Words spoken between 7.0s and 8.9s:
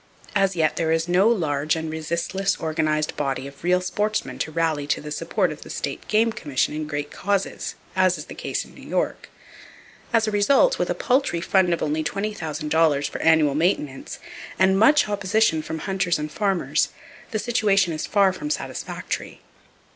causes, as is the case in New